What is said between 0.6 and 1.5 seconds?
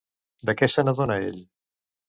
què se n'adona ell?